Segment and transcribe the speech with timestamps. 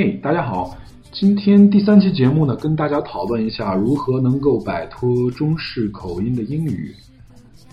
[0.00, 0.76] 嘿，大家好！
[1.10, 6.94] 今天第三期节目呢，跟大家讨论一下如何能够摆脱中式口音的英语。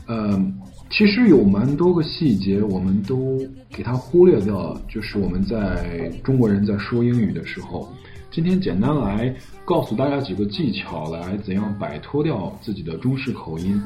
[0.08, 7.88] 嗯，其实有蛮多个细节我们都给它忽略掉了，就是我们在中国人在说英语的时候。
[8.32, 9.32] 今天简单来
[9.64, 13.80] 告诉大家几个技巧，来怎样摆脱掉自己的中式口音。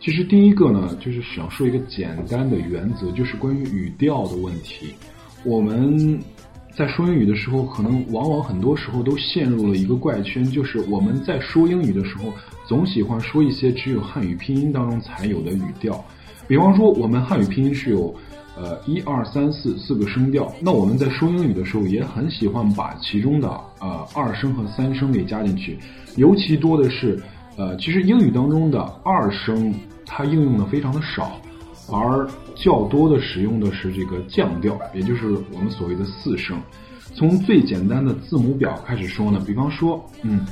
[0.00, 4.92] 其实第一个呢，就是想说一个简单的原则，就是关于语调的问题。
[5.44, 6.18] 我们
[6.76, 12.32] 在说英语的时候，可能往往很多时候都陷入了一个怪圈，就是我们在说英语的时候，
[12.66, 16.04] 总喜欢说一些只有汉语拼音当中才有的语调。
[16.46, 18.14] 比方说，我们汉语拼音是有。
[18.58, 23.46] 呃，一二三四四个声调，那我们在说英语的时候也很喜欢把其中的
[23.80, 25.78] 呃二声和三声给加进去，
[26.16, 27.22] 尤其多的是
[27.58, 29.74] 呃，其实英语当中的二声
[30.06, 31.38] 它应用的非常的少，
[31.92, 36.60] 而较多的使用的是这个降调，也就是我们所谓的四声。
[37.14, 40.44] 从最简单的字母表开始说呢，比方说，嗯，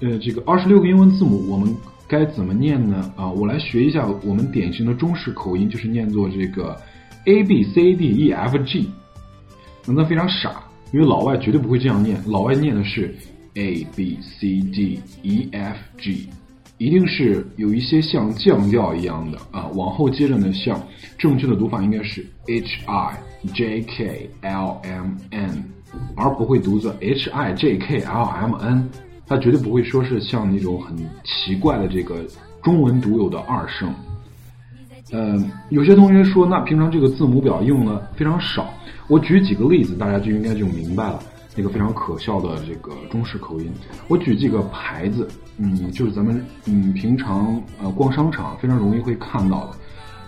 [0.00, 1.74] 呃，这个二十六个英文字母我们
[2.08, 3.12] 该怎么念呢？
[3.16, 6.74] 啊，我来学一下我们典型的中式口音，就是念作这个。
[7.24, 8.90] A B C D E F G，
[9.86, 13.14] 那非常傻，因为老外绝对不会这样念，老外念的是
[13.54, 16.28] A B C D E F G，
[16.82, 20.82] 一定是有一些像降调一样的啊，往后接着呢，像
[21.16, 23.16] 正确的读法应该是 H I
[23.54, 25.62] J K L M N，
[26.16, 28.90] 而不会读作 H I J K L M N，
[29.28, 32.16] 它绝对不会说是像那种很奇怪的这个
[32.64, 33.94] 中文独有的二声。
[35.12, 38.68] 嗯，有些同学说，那平常这个字母表用的非常少。
[39.06, 41.22] 我举几个例子，大家就应该就明白了。
[41.56, 43.72] 那个非常可笑的这个中式口音，
[44.08, 49.72] 我举几个牌子，嗯，就是咱们嗯平常呃逛商场非常容易会看到的。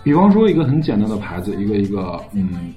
[0.03, 2.73] 比方说一个很简单的牌子，一个一个嗯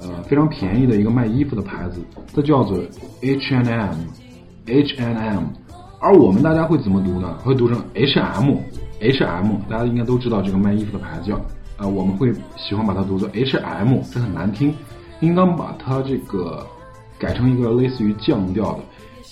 [0.00, 2.00] 呃非常便宜的一个卖衣服的牌子，
[2.34, 2.78] 它叫做
[3.20, 5.44] H and M，H and M。
[6.00, 7.36] 而我们大家会怎么读呢？
[7.44, 8.56] 会读成 H M。
[9.00, 11.40] H M，大家应该都知道这个卖衣服的牌子叫，
[11.78, 14.74] 呃，我们会喜欢把它读作 H M，这很难听，
[15.20, 16.66] 应当把它这个
[17.20, 18.80] 改成一个类似于降调的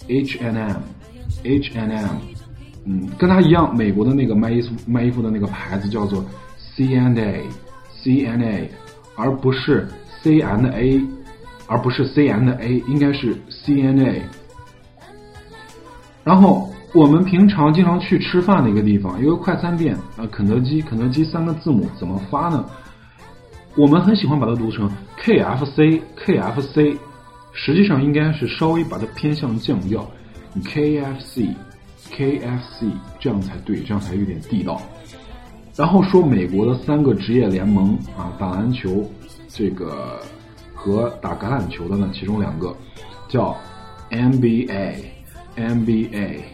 [0.07, 2.17] H and M，H and M，
[2.85, 6.25] 嗯，跟它一样，美国的那个卖衣服卖衣服的那个牌子叫做
[6.59, 8.71] C and A，C and A，
[9.17, 9.89] 而不是
[10.23, 11.03] C and A，
[11.67, 14.23] 而不是 C and A，应该是 C and A，
[16.23, 16.71] 然后。
[16.95, 20.81] 我们平常经常去吃饭的一个地方，一个快餐店啊，肯德基。
[20.81, 22.65] 肯德基三个字母怎么发呢？
[23.77, 26.97] 我们很喜欢把它读成 K F C K F C，
[27.61, 30.09] 实际上应该是稍微把它偏向降调
[30.65, 31.49] ，K F C
[32.13, 32.87] K F C，
[33.19, 34.81] 这样才对，这样才有点地道。
[35.75, 39.05] 然后说美国的三个职业联盟啊，打篮球
[39.49, 40.21] 这个
[40.73, 42.75] 和打橄榄球的呢，其中两个
[43.29, 43.57] 叫
[44.11, 45.05] N B A
[45.57, 46.45] N B A。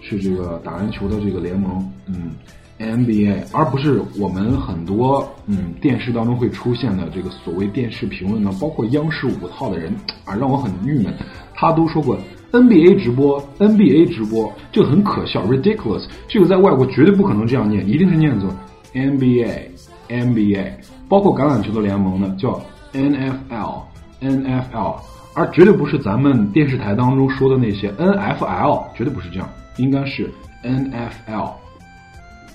[0.00, 2.30] 是这个打篮球的这个联盟，嗯
[2.78, 9.94] ，NBA，而不是我们很多嗯电视当中会出现的这个所谓电视评论呢，包括央视五套的人
[10.24, 11.12] 啊，让我很郁闷。
[11.54, 12.16] 他都说过
[12.52, 16.04] NBA 直播，NBA 直播，这个很可笑，ridiculous。
[16.28, 18.48] 这个在外国绝对不可能这样念，一定是念作
[18.94, 20.72] NBA，NBA。
[21.08, 22.60] 包括橄榄球的联盟呢，叫
[22.92, 24.96] NFL，NFL，
[25.34, 29.48] 而绝对不是咱们电视台当中说的那些 NFL，绝对不是这样。
[29.78, 30.30] 应该是
[30.62, 31.54] N F L，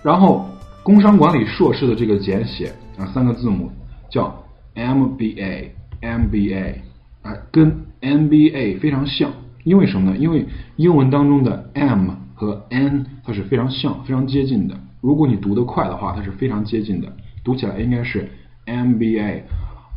[0.04, 0.46] 然后
[0.84, 3.72] 工商管理硕士的这个简写啊，三个字母
[4.10, 4.44] 叫
[4.76, 6.82] M B A M B A，
[7.22, 9.32] 啊，跟 M B A 非常像，
[9.64, 10.18] 因为什么呢？
[10.18, 14.76] 因为英文当中的 M 和 N 它是非常像、非常接近的。
[15.00, 17.08] 如果你读得快的话，它是非常接近的，
[17.44, 18.30] 读起来应该是
[18.66, 19.46] M B A，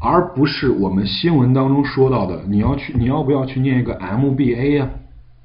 [0.01, 4.89] 而不是我们新闻当中说到的，你要去，你要不要去念一个 M B A 呀？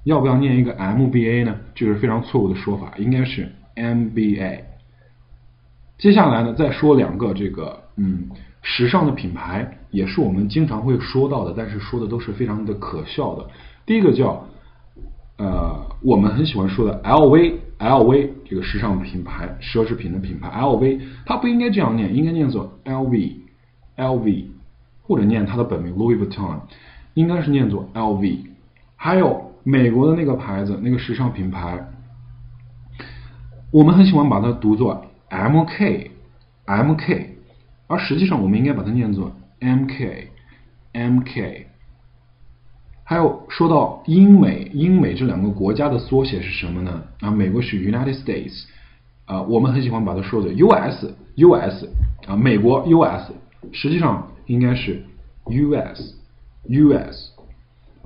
[0.03, 1.55] 要不要念一个 MBA 呢？
[1.75, 4.61] 这是非常错误的说法，应该是 MBA。
[5.97, 8.29] 接下来呢，再说两个这个嗯
[8.61, 13.47] 时尚的品牌，也是我们经常会说到的，但是说的都是非常的可笑的。
[13.85, 14.45] 第一个叫
[15.37, 24.45] 呃我们很喜欢说的 LV，LV 这个时尚品牌奢侈品的品牌 LV，它不应该这样念，应该念作 LV，LV
[25.03, 26.61] 或者念它的本名 Louis Vuitton，
[27.13, 28.39] 应该是念作 LV。
[28.95, 29.49] 还有。
[29.63, 31.79] 美国的那个牌子，那个时尚品牌，
[33.71, 36.11] 我们很喜欢把它读作 M K
[36.65, 37.37] M K，
[37.87, 39.31] 而实际上我们应该把它念作
[39.61, 40.27] M K
[40.91, 41.67] M K。
[43.05, 47.01] 还有说到英美，英美这两个国家的缩写是什么呢？
[47.21, 48.65] 啊，美国是 United States，
[49.23, 51.89] 啊，我们很喜欢把它说的 U S U S，
[52.27, 53.33] 啊，美国 U S，
[53.71, 55.01] 实际上应该是
[55.45, 56.15] U S
[56.67, 57.31] U S。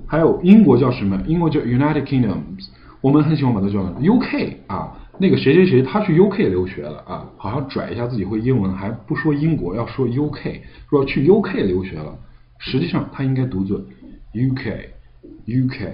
[0.06, 1.20] 还有英国叫什么？
[1.26, 2.68] 英国叫 United Kingdoms，
[3.00, 5.02] 我们很喜欢把它叫 UK 啊。
[5.18, 10.60] 那个谁谁谁他去 UK 留学了啊，好像拽一下自己会英文，还不说英国，要说 UK，
[10.90, 12.14] 说去 UK 留学了。
[12.58, 13.80] 实际上他应该读作
[14.34, 15.90] UK，UK。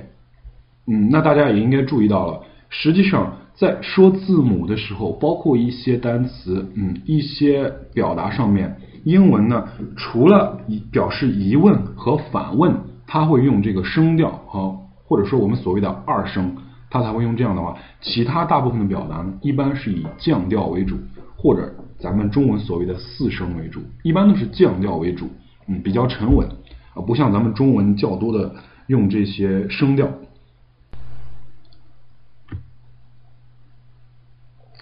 [0.86, 10.58] 嗯，那大家也应该注意到了，实际上在说字母的时候，包括一些单词，嗯，一些表达上面，英文呢，除了
[10.90, 12.74] 表示疑问和反问，
[13.06, 16.56] 它会用这个声调和或者说我们所谓的二声。
[16.92, 20.98] 他才会用这样的话，其他大部分的表达呢，一般是以降调为主，
[21.38, 25.30] 或者咱们中文所谓的四声为主，一般都是降调为主，
[25.68, 26.46] 嗯，比较沉稳
[26.92, 28.54] 啊，不像咱们中文较多的
[28.88, 30.06] 用这些声调。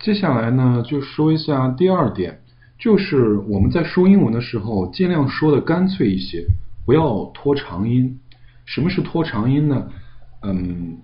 [0.00, 2.40] 接下来呢，就说一下第二点，
[2.76, 6.44] 就是我们在说英文的时候，尽量说的干脆一些，
[6.84, 8.18] 不要拖长音。
[8.64, 9.92] 什么是拖长音呢？
[10.42, 10.98] 嗯。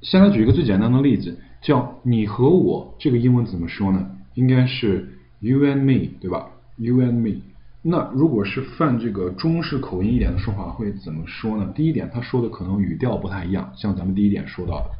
[0.00, 4.10] 先来举一个最简单的例子，叫你和我，这个英文怎么说呢？
[4.34, 5.08] 应该是
[5.40, 6.46] you and me，对吧
[6.76, 7.40] ？you and me。
[7.82, 11.72] 那如果是犯这个中式口音一点的说法，会怎么说呢？
[11.74, 14.90] 第一点，他说的可能语调不太一样，像咱们第一点说到的。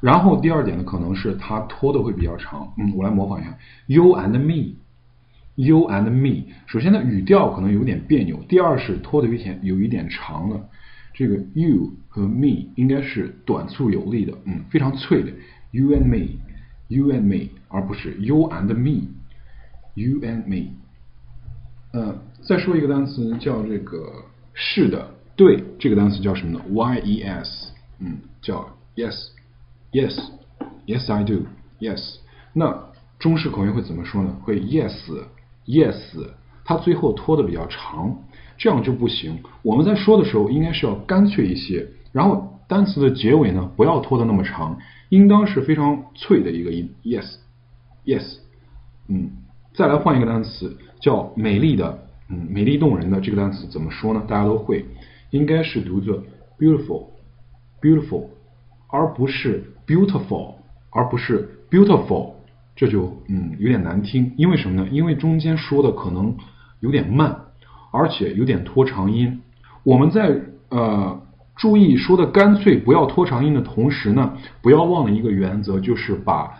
[0.00, 2.72] 然后第二点呢，可能是他拖的会比较长。
[2.78, 6.44] 嗯，我来模仿一下，you and me，you and me。
[6.66, 8.36] 首先呢，语调可能有点别扭。
[8.48, 10.68] 第二是拖的有点有一点长了。
[11.18, 15.32] 这个 you 和 me 应该是短促有力的，嗯，非常脆的。
[15.72, 20.74] You and me，you and me，而不是 you and me，you and me。
[21.92, 32.18] 呃，再说一个单词叫这个是的，对，这个单词叫什么呢？yes，嗯，叫 yes，yes，yes I do，yes。
[32.52, 34.36] 那中式口音会怎么说呢？
[34.44, 36.30] 会 yes，yes，
[36.64, 38.22] 它最后拖的比较长。
[38.58, 39.38] 这样就不行。
[39.62, 41.86] 我们在说的时候，应该是要干脆一些。
[42.12, 44.76] 然后单词的结尾呢，不要拖得那么长，
[45.10, 46.90] 应当是非常脆的一个音。
[47.04, 48.38] Yes，Yes，
[49.08, 49.30] 嗯，
[49.74, 54.24] 再来换一个单词，叫美丽的，嗯，美丽动人的这个单词怎么说呢？
[54.26, 54.84] 大家都会，
[55.30, 56.24] 应该是读作
[56.58, 58.24] beautiful，beautiful，
[58.90, 60.54] 而不是 beautiful，
[60.90, 62.32] 而不是 beautiful，
[62.74, 64.32] 这就嗯有点难听。
[64.36, 64.88] 因为什么呢？
[64.90, 66.36] 因为中间说的可能
[66.80, 67.44] 有点慢。
[67.90, 69.40] 而且有点拖长音，
[69.82, 70.40] 我们在
[70.70, 71.20] 呃
[71.56, 76.52] 注意说的干脆不要拖长音的同时呢，不要忘了一个原则，就是把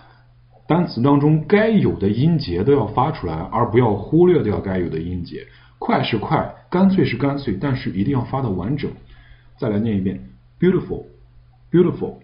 [0.67, 5.47] 单词当中该有的音节都要发出来，而不要忽略掉该有的音节。
[5.79, 8.91] 快是快，干脆是干脆，但是一定要发的完整。
[9.57, 10.21] 再来念一遍
[10.59, 12.15] ，beautiful，beautiful。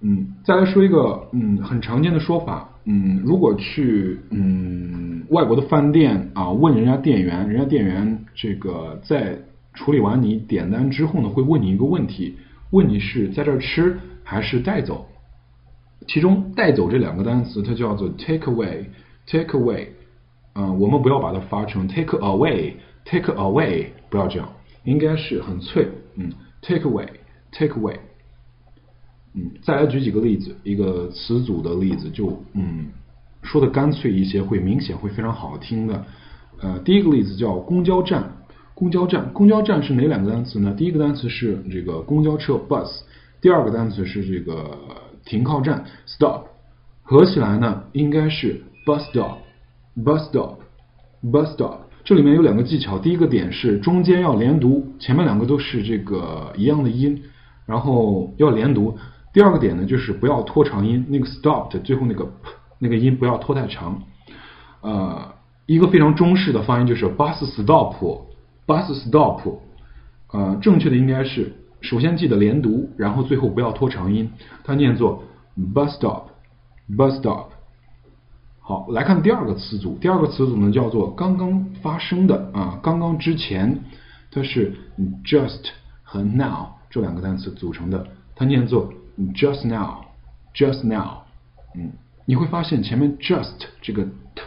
[0.00, 2.68] 嗯，再来说一个嗯很常见的说法。
[2.86, 9.38] 嗯，如果去嗯外国的饭店啊，问人家店员，人家店员这个在
[9.72, 12.36] 处理完你点单之后呢，会问你一个问题，
[12.70, 15.06] 问你是在这儿吃还是带走？
[16.06, 19.86] 其中带走这两个单词，它叫做 take away，take away。
[20.54, 24.48] 嗯，我们不要把它发成 take away，take away，不要这样，
[24.84, 27.96] 应该是很脆，嗯，take away，take away。
[29.36, 32.86] 嗯，再来举几个例子，一个词组的例子，就嗯
[33.42, 36.04] 说的干脆一些，会明显会非常好听的。
[36.60, 38.30] 呃，第一个例子叫公交站，
[38.74, 40.72] 公交站，公交站是哪两个单词呢？
[40.78, 43.00] 第一个单词是这个公交车 bus，
[43.40, 44.78] 第二个单词是这个
[45.24, 46.44] 停靠站 stop，
[47.02, 51.78] 合起来呢应该是 bus stop，bus stop，bus stop。
[52.04, 57.20] 这里面有两个技巧，第一个点是中间要连读，前面两个都是这个一样的音，
[57.66, 58.96] 然后要连读。
[59.34, 62.32] 第二个点呢，就是不要拖长音，那个 stop 的最后那个
[62.78, 64.00] 那个音不要拖太长。
[64.80, 65.34] 呃，
[65.66, 69.40] 一个非常中式的发音就是 bus stop，bus stop。
[70.30, 74.30] 呃，正确的应该是首先记得连读，然后最后不要拖长音，
[74.62, 75.24] 它念作
[75.74, 77.48] bus stop，bus stop。
[78.60, 83.80] 好，来看第二个词组，第二个词组呢叫做刚刚发生的啊，刚刚之前，
[84.30, 84.76] 它是
[85.24, 85.70] just
[86.04, 88.92] 和 now 这两个单词组成的，它念作。
[89.34, 90.06] Just now,
[90.54, 91.22] just now，
[91.74, 91.92] 嗯，
[92.24, 94.02] 你会发现前面 just 这个
[94.34, 94.42] t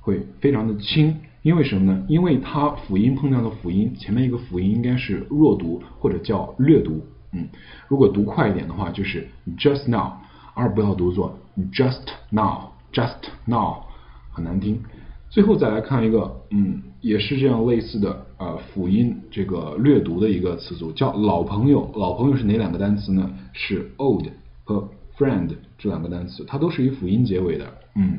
[0.00, 2.04] 会非常的轻，因为什么呢？
[2.08, 7.48] 因为它辅音碰到的辅音，前面一个辅音应该是弱读或者叫略读，嗯，
[7.86, 10.14] 如果读快一点的话，就是 just now，
[10.54, 11.38] 而不要读作
[11.72, 13.84] just now，just now，
[14.32, 14.82] 很难听。
[15.30, 21.90] 最后再来看一个，嗯，也是这样类似的，呃，辅音这个略读的一个词组，叫老朋友。
[21.94, 23.30] 老朋友是哪两个单词呢？
[23.52, 24.26] 是 old
[24.64, 28.18] 和 friend 这两个单词，它都是以辅音结尾的，嗯，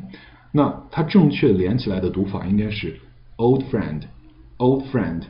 [0.51, 2.97] 那它正确连起来的读法应该是
[3.37, 5.23] old friend，old friend，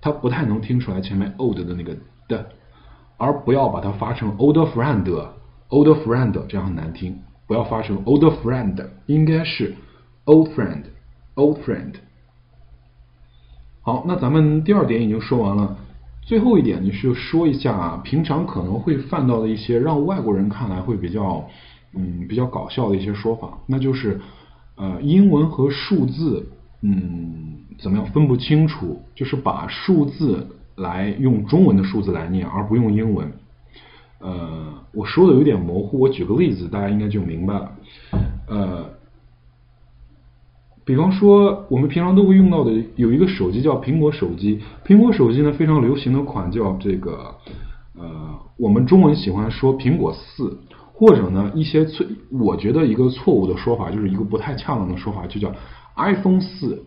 [0.00, 1.96] 它不太能听出来前面 old 的那个
[2.28, 2.50] 的
[3.16, 9.74] 而不要把它发成 old friend，old friend 这样很难听，不要发成 old friend，应该是
[10.26, 11.94] old friend，old friend。
[13.84, 15.76] 好，那咱们第二点已经说完了，
[16.22, 21.46] 最后一点你是说一下平常可能会犯到的一些让外国人看来会比较
[21.94, 24.18] 嗯比较搞笑的一些说法，那就是
[24.76, 26.48] 呃英文和数字
[26.80, 30.48] 嗯怎么样分不清楚，就是把数字。
[30.76, 33.32] 来用中文的数字来念，而不用英文。
[34.18, 37.72] 呃，我说的有点模糊，我举个例子，大家应该就明白了。
[38.48, 38.84] 呃，
[40.84, 47.34] 比方说，我们平常都会用到的有一个手机叫苹果手机，苹果手机呢非常流行的款叫这个，
[47.98, 50.58] 呃，我们中文喜欢说苹果四，
[50.92, 55.52] 或者呢一些错，我觉得一个错误的说法就是一个不太恰当的说法，就叫
[55.96, 56.84] iPhone 四。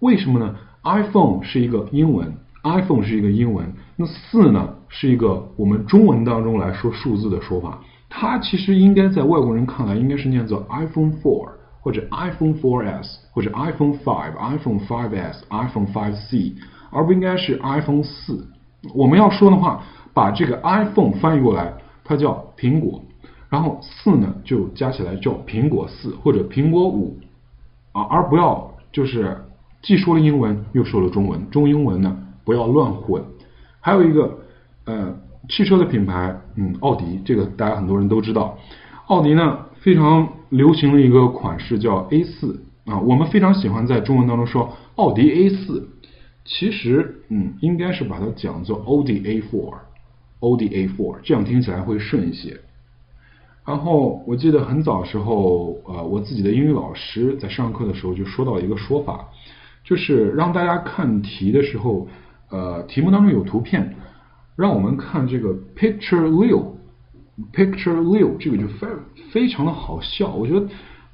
[0.00, 0.54] 为什么呢
[0.84, 2.32] ？iPhone 是一个英文。
[2.62, 7.78] iPhone 是一个英文，那四呢是一个我们中文当中来说数字的说法，
[8.08, 11.50] 它其实应该在外国人看来应该是念作 iPhone Four
[11.86, 16.54] 或者 iPhone 4S 或者 iPhone Five、iPhone 5S、iPhone 5C，
[16.90, 18.48] 而不应该是 iPhone 四。
[18.92, 23.00] 我们要说的话，把这个 iPhone 翻译过来，它叫苹果，
[23.48, 27.20] 然后四呢就加起来叫苹果四或者苹果五
[27.92, 29.44] 啊，而不要就是
[29.80, 32.18] 既说了英文又说了中文，中英文呢。
[32.44, 33.22] 不要乱混。
[33.80, 34.38] 还有一个，
[34.86, 35.16] 呃，
[35.48, 38.56] 汽车的品牌，嗯，奥迪，这个大家很多人都知道。
[39.06, 45.88] 奥迪呢，非常流行的一个款式叫 A 四啊，我们非常喜欢在中文当中说奥迪 A 四，
[46.44, 52.60] 其实，嗯，应该是把它讲作 O D A four，O D A four，这样听起来会顺一些。
[53.64, 59.28] 然后我记得很早时候，呃，我自己的英语老师在上课的时候就说到一个说法，
[59.84, 62.08] 就是让大家看题的时候。
[62.48, 63.96] 呃，题目当中有图片，
[64.54, 66.75] 让我们看这个 picture 六
[67.52, 68.86] ，picture 六这个就非
[69.30, 70.34] 非常的好笑。
[70.34, 70.66] 我觉得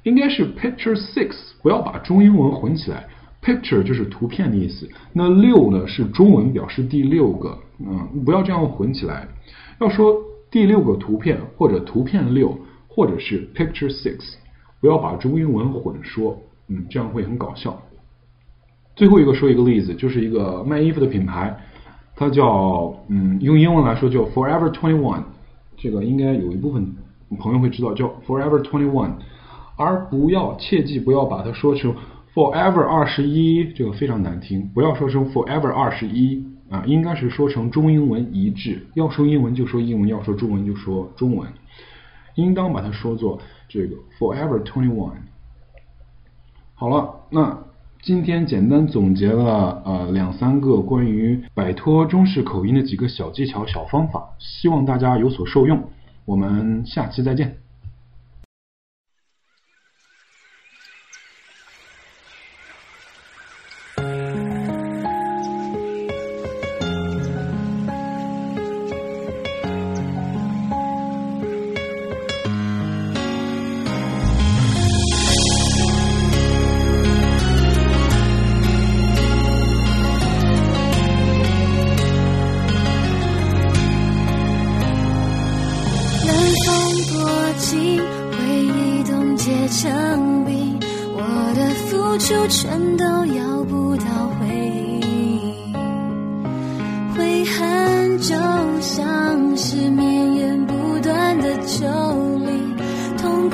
[0.03, 3.07] 应该是 picture six，不要把中英文混起来。
[3.41, 9.27] picture 就是图片的意思，那六呢是中文表示第六个，嗯，不要这样混起来。
[9.81, 10.15] 要说
[10.49, 14.35] 第六个图片或者图片六，或者是 picture six，
[14.79, 17.77] 不要把中英文混说，嗯，这样会很搞笑。
[18.95, 21.53] 最后一个说一个例子，就是一个卖衣服的品牌，
[22.15, 25.23] 它叫嗯，用英文来说叫 Forever Twenty One，
[25.83, 26.95] 这个应该有一部分
[27.37, 29.15] 朋友会知道叫 Forever Twenty One，
[29.75, 31.93] 而不要切记不要把它说成
[32.33, 41.49] Forever 二十一，这个非常难听，不要说成 Forever 二十一啊，应该是说成中英文一致，要说英文就说英文，要说中文就说中文，
[42.35, 45.17] 应当把它说作这个 Forever Twenty One。
[46.75, 47.72] 好了，那。
[48.03, 55.81] 今天简单总结了呃两三个关于摆脱中式口音的几个小技巧、小方法，希望大家有所受用。
[56.25, 57.62] 我们下期再见。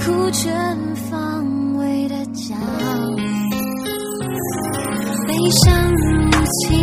[0.09, 2.57] 不全方位的降
[3.15, 3.23] 临，
[5.27, 6.31] 悲伤如
[6.63, 6.78] 侵，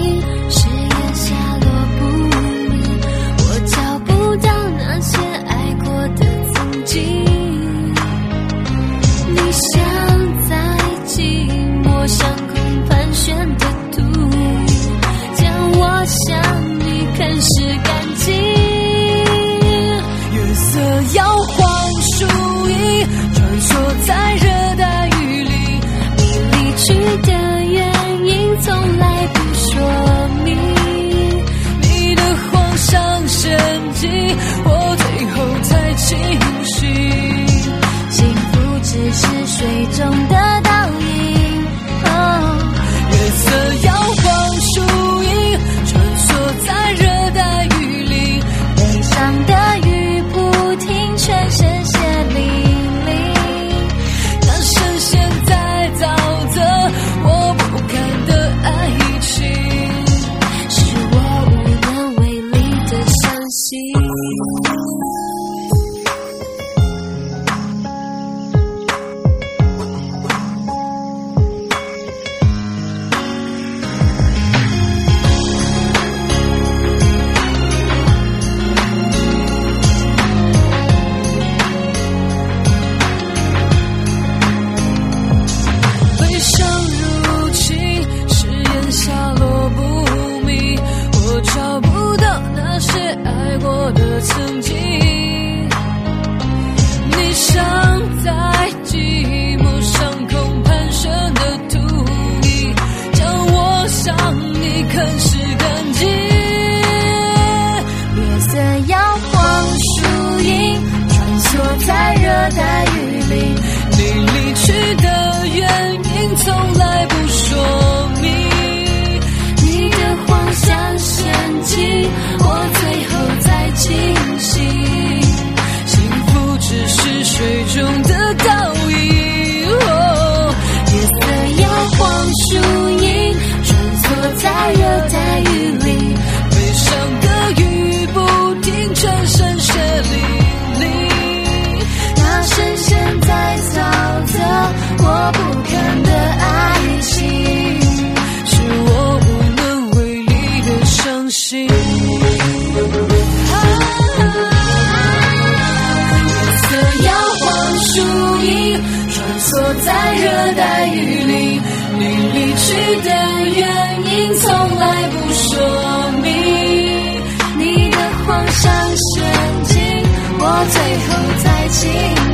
[171.84, 172.25] 的